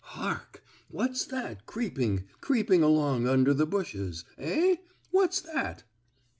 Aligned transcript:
Hark! 0.15 0.63
What's 0.87 1.25
that 1.25 1.67
creeping, 1.67 2.23
creeping 2.39 2.81
along 2.81 3.27
under 3.27 3.53
the 3.53 3.67
bushes? 3.67 4.25
Eh? 4.39 4.77
What's 5.11 5.41
that? 5.41 5.83